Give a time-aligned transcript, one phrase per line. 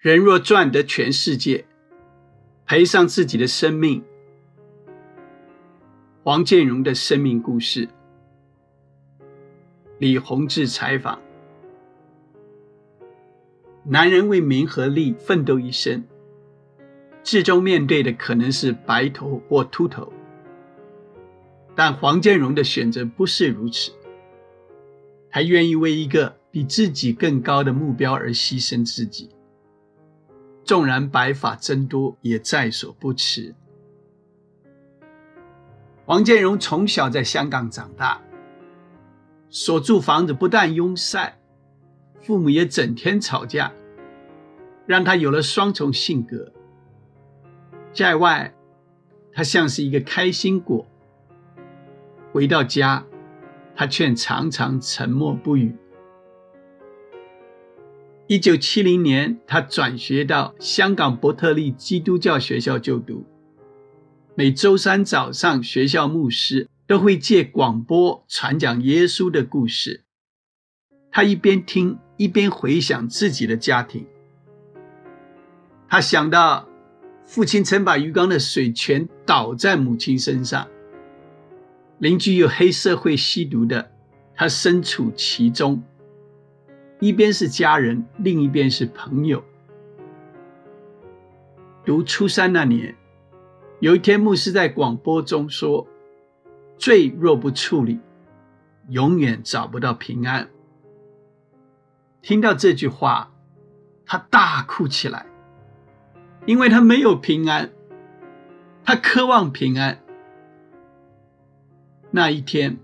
[0.00, 1.66] 人若赚得全世界，
[2.64, 4.02] 赔上自己的生命。
[6.24, 7.86] 黄建荣的生命故事。
[9.98, 11.20] 李洪志采访：
[13.84, 16.02] 男人为名和利奋斗一生，
[17.22, 20.10] 最终面对的可能是白头或秃头。
[21.74, 23.92] 但黄建荣的选择不是如此，
[25.28, 29.28] 他愿意为一个比自己更高的目标而牺牲自己，
[30.70, 33.56] 纵然白发增多也在所不辞。
[36.06, 38.22] 王建荣从小在香港长大，
[39.48, 41.40] 所住房子不但拥塞，
[42.20, 43.72] 父母也整天吵架，
[44.86, 46.52] 让他有了双重性格。
[47.92, 48.54] 在外，
[49.32, 50.86] 他像是一个开心果。
[52.30, 53.04] 回到家，
[53.74, 55.74] 他却常常沉默不语。
[58.30, 63.26] 一九七零年，他转学到香港伯特利基督教学校就读。
[64.36, 70.04] 每周三早上，学校牧师都会借广播传讲耶稣的故事。
[71.10, 74.06] 他一边听，一边回想自己的家庭。
[75.88, 76.68] 他想到，
[77.24, 80.68] 父亲曾把鱼缸的水全倒在母亲身上。
[81.98, 83.90] 邻居有黑社会吸毒的，
[84.36, 85.82] 他身处其中。
[87.00, 89.42] 一边是家人，另一边是朋友。
[91.82, 92.94] 读初三那年，
[93.80, 95.86] 有一天牧师在广播中说
[96.76, 97.98] ：“罪若不处理，
[98.88, 100.50] 永远找不到平安。”
[102.20, 103.32] 听到这句话，
[104.04, 105.24] 他大哭起来，
[106.44, 107.70] 因为他没有平安，
[108.84, 110.02] 他渴望平安。
[112.10, 112.76] 那一天，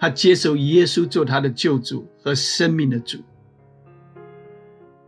[0.00, 3.20] 他接受耶稣做他的救主和生命的主。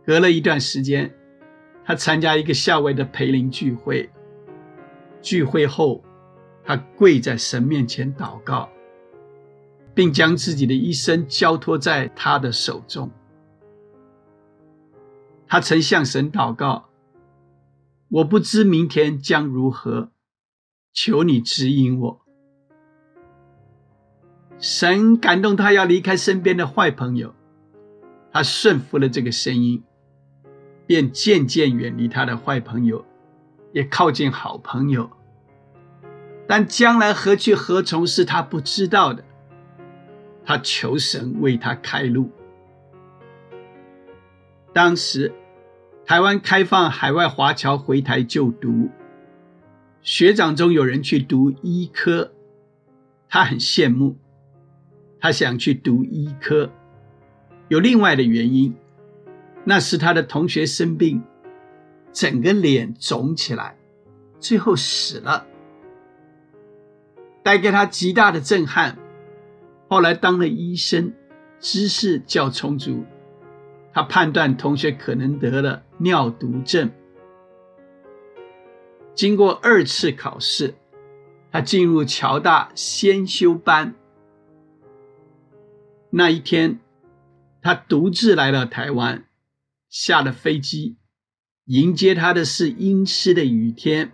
[0.07, 1.13] 隔了一段时间，
[1.83, 4.09] 他参加一个校外的培灵聚会。
[5.21, 6.01] 聚会后，
[6.63, 8.69] 他跪在神面前祷告，
[9.93, 13.11] 并将自己的一生交托在他的手中。
[15.45, 16.87] 他曾向神祷告
[18.07, 20.11] ：“我不知明天将如何，
[20.93, 22.21] 求你指引我。”
[24.57, 27.35] 神感动他要离开身边的坏朋友，
[28.31, 29.83] 他顺服了这个声音，
[30.87, 33.05] 便渐渐远离他的坏朋友，
[33.73, 35.11] 也靠近好朋友。
[36.47, 39.23] 但将来何去何从是他不知道的，
[40.45, 42.31] 他求神为他开路。
[44.73, 45.33] 当时
[46.05, 48.89] 台湾开放海外华侨回台就读，
[50.01, 52.31] 学长中有人去读医科，
[53.27, 54.15] 他很羡慕。
[55.19, 56.69] 他想去读医科，
[57.69, 58.73] 有另外的原因，
[59.69, 61.21] 那是他的同学生病，
[62.13, 63.75] 整个脸肿起来，
[64.39, 65.45] 最后死了，
[67.43, 68.97] 带给他极大的震撼。
[69.89, 71.13] 后来当了医生，
[71.59, 73.03] 知识较充足，
[73.91, 76.89] 他判断同学可能得了尿毒症。
[79.13, 80.75] 经过二次考试，
[81.51, 83.93] 他进入侨大先修班。
[86.09, 86.79] 那一天，
[87.61, 89.25] 他独自来到台湾，
[89.99, 90.95] 下了飞机，
[91.65, 94.11] 迎接他的是阴湿的雨天，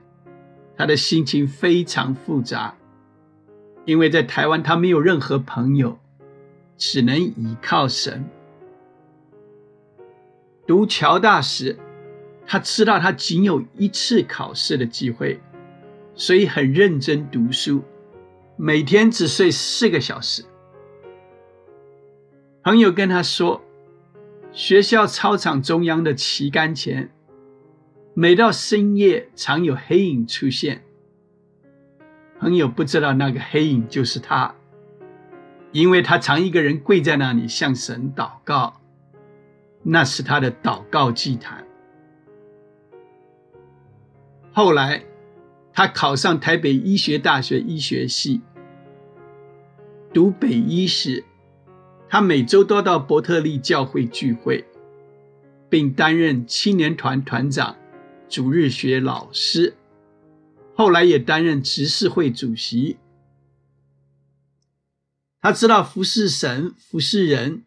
[0.78, 2.78] 他的心情非常复杂，
[3.84, 6.00] 因为在台湾他没有任何朋友，
[6.78, 8.24] 只能依靠神。
[10.66, 11.78] 读侨大时，
[12.48, 15.42] 他知道他仅有一次考试的机会，
[16.16, 17.84] 所以很认真读书，
[18.56, 20.46] 每天只睡四个小时。
[22.64, 23.62] 朋友跟他说，
[24.54, 27.10] 学校操场中央的旗杆前，
[28.14, 30.84] 每到深夜常有黑影出现。
[32.40, 34.54] 朋友不知道那个黑影就是他，
[35.72, 38.80] 因为他常一个人跪在那里向神祷告，
[39.82, 41.66] 那是他的祷告祭坛。
[44.52, 45.04] 后来，
[45.74, 48.42] 他考上台北医学大学医学系，
[50.14, 51.26] 读北医时。
[52.14, 54.64] 他每周都到伯特利教会聚会，
[55.68, 57.76] 并担任青年团团长、
[58.30, 59.74] 主日学老师，
[60.76, 62.98] 后来也担任执事会主席。
[65.42, 67.64] 他知道服侍神、服侍人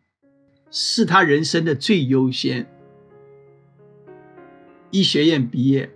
[0.71, 2.69] 是他人生的最优先。
[4.93, 5.91] 医学院毕业，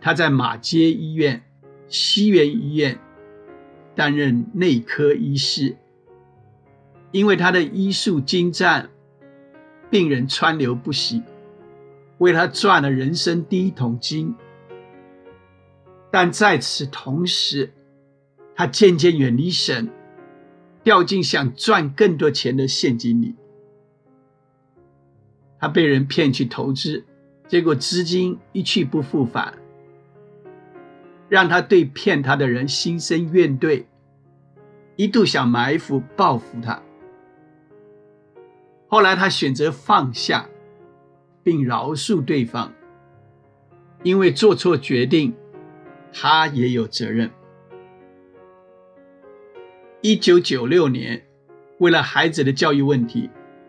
[0.00, 1.42] 他在马街医院、
[1.86, 2.98] 西园医院
[3.94, 5.76] 担任内科医师。
[7.10, 8.90] 因为他的医术精湛，
[9.90, 11.22] 病人川流不息，
[12.18, 14.34] 为他赚了人生第一桶金。
[16.10, 17.72] 但在此同时，
[18.54, 19.88] 他渐渐远离神，
[20.82, 23.34] 掉进想赚更多钱的陷阱里。
[25.58, 27.04] 他被人骗去投资，
[27.46, 29.54] 结果资金一去不复返，
[31.28, 33.84] 让他对骗他的人心生怨怼，
[34.96, 36.82] 一度想埋伏报复他。
[38.88, 40.48] 后来他选择放下，
[41.42, 42.72] 并饶恕对方，
[44.02, 45.34] 因为做错决定。
[46.10, 47.30] 他也有责任。
[50.00, 51.26] 一九九六年，
[51.78, 53.28] 为了孩子的教育问题，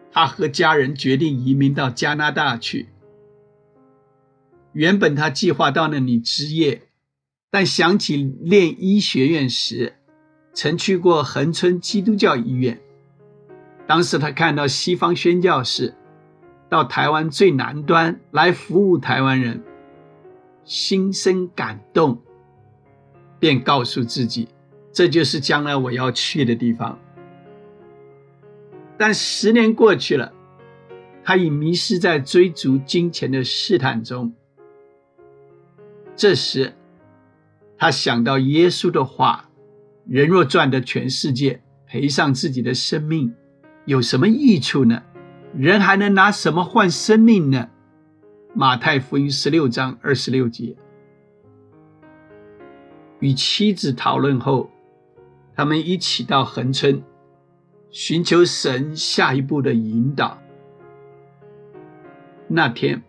[0.09, 2.87] 他和家人决定移民到加拿大去。
[4.71, 6.83] 原本他计划到那里执业，
[7.51, 9.97] 但想起念医学院时
[10.53, 12.79] 曾去过恒春基督教医院，
[13.89, 15.95] 当时他看到西方宣教士
[16.69, 19.63] 到台湾最南端来服务台湾人，
[20.63, 22.21] 心生感动。
[23.39, 24.47] 便告诉自己，
[24.93, 26.99] 这就是将来我要去的地方。
[28.95, 30.31] 但十年过去了，
[31.23, 34.31] 他已迷失在追逐金钱的试探中。
[36.15, 36.75] 这时，
[37.75, 39.49] 他想到耶稣的话
[40.05, 43.33] ：“人若赚得全世界，赔上自己的生命，
[43.89, 45.01] 有什么益处呢？
[45.57, 47.69] 人还能拿什么换生命呢？”
[48.53, 50.75] 马太福音十六章二十六节。
[53.19, 54.69] 与妻子讨论后，
[55.55, 57.01] 他们一起到横村，
[57.89, 60.39] 寻求神下一步的引导。
[62.47, 63.01] 那天，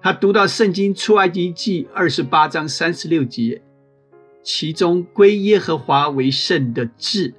[0.00, 3.60] 他读到《圣经出埃及记》二十八章三十六节，
[4.42, 7.34] 其中“归耶和华为圣”的字，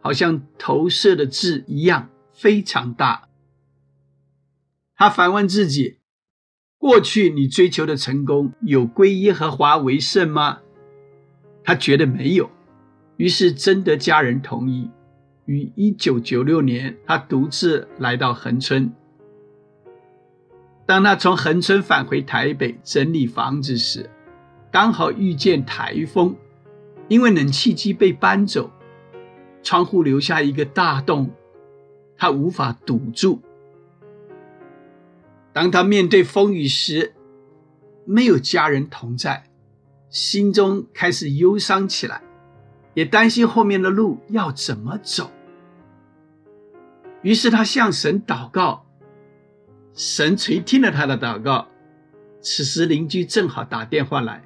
[0.00, 3.28] 好像投射的字一样，非常大。
[4.94, 6.00] 他反问自己：
[6.76, 10.58] 过去你追求的成功，有归耶和华为圣吗？
[11.62, 12.50] 他觉得没有，
[13.16, 14.90] 于是征得家人同意，
[15.46, 18.92] 于一九九六年，他独自来到恒春。
[20.86, 24.10] 当他从恒春返回台北整理房子时，
[24.70, 26.36] 刚好遇见台风，
[27.08, 28.70] 因为冷气机被搬走，
[29.62, 31.30] 窗户留下一个大洞，
[32.16, 33.42] 他无法堵住。
[35.52, 37.14] 当他面对风雨时，
[38.04, 39.44] 没有家人同在。
[40.10, 42.22] 心中开始忧伤起来，
[42.94, 45.30] 也担心后面的路要怎么走。
[47.22, 48.86] 于是他向神祷告，
[49.92, 51.66] 神垂听了他的祷告。
[52.40, 54.44] 此时邻居正好打电话来，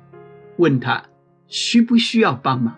[0.57, 1.05] 问他
[1.49, 2.75] 需不需要帮忙，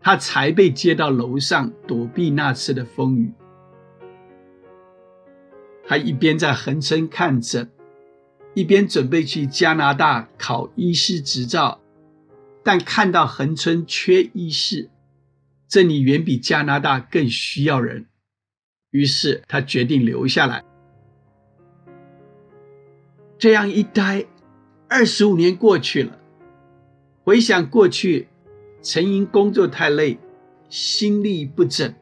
[0.00, 3.30] 他才被接到楼上躲避那次的风雨。
[5.90, 7.68] 他一边在横村看诊，
[8.54, 11.80] 一边准备去加拿大考医师执照。
[12.62, 14.88] 但看到恒春缺医师，
[15.66, 18.06] 这里远比加拿大更需要人，
[18.92, 20.62] 于是他决定留下来。
[23.36, 24.26] 这样一待，
[24.88, 26.20] 二十五年过去了。
[27.24, 28.28] 回想过去，
[28.80, 30.20] 曾因工作太累，
[30.68, 31.92] 心力不整，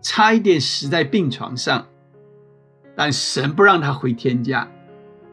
[0.00, 1.88] 差一点死在病床上，
[2.96, 4.70] 但神不让他回天家，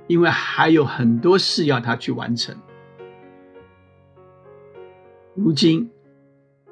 [0.08, 2.56] 因为还有很多事要他去完成。
[5.36, 5.90] 如今，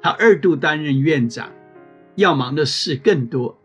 [0.02, 1.50] 他二度担任院长，
[2.16, 3.58] 要忙的事更多。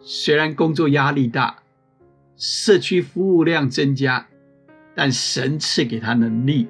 [0.00, 1.62] 虽然工作压力大，
[2.36, 4.26] 社区服务量增加，
[4.94, 6.68] 但神赐给他能力，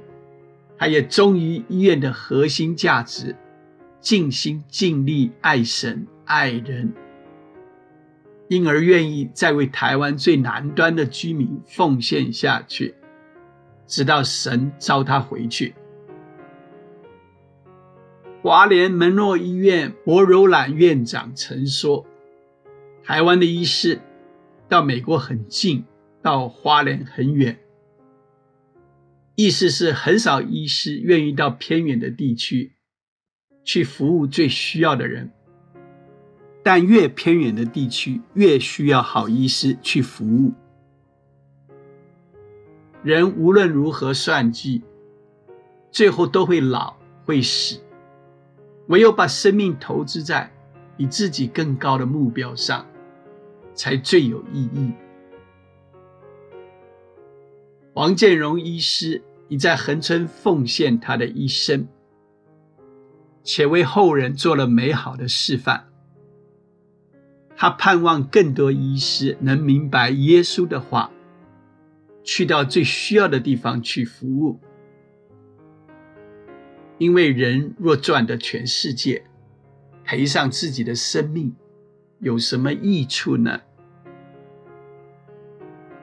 [0.78, 3.36] 他也忠于医院的核心价值，
[4.00, 6.92] 尽心尽力爱神爱人，
[8.48, 12.94] 因而愿意再为台湾最南端的居民奉献下去，
[13.86, 15.74] 直到神召他回去。
[18.42, 22.06] 华联门诺医院博柔兰院长曾说
[23.02, 24.00] ：“台湾的医师
[24.68, 25.84] 到美国很近，
[26.22, 27.58] 到花莲很远。
[29.34, 32.72] 意思是很少医师愿意到偏远的地区
[33.64, 35.32] 去服务最需要的人，
[36.66, 40.52] 但越偏远的地区越需要好医师去服务。
[43.04, 44.82] 人无论如何算计，
[45.92, 47.80] 最后都会老，会死。”
[48.88, 50.52] 唯有把生命投资在
[50.96, 52.84] 比自己更高的目标上，
[53.72, 54.92] 才最有意义。
[57.94, 61.86] 王建荣医师已在恒春奉献他的一生，
[63.44, 65.86] 且为后人做了美好的示范。
[67.56, 71.10] 他盼望更多医师能明白耶稣的话，
[72.22, 74.60] 去到最需要的地方去服务。
[76.98, 79.24] 因为人若赚得全世界，
[80.04, 81.54] 赔上自己的生命，
[82.18, 83.62] 有什么益处呢？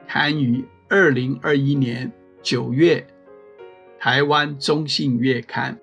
[0.08, 3.06] 刊于二零二一年九月，
[3.98, 5.78] 台湾中信月刊。